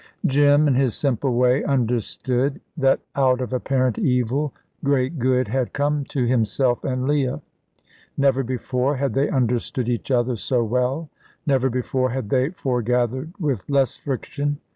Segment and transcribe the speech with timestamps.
[0.25, 4.51] Jim, in his simple way, understood that out of apparent evil
[4.83, 7.39] great good had come to himself and Leah.
[8.17, 11.11] Never before had they understood each other so well;
[11.45, 14.57] never before had they forgathered with less friction.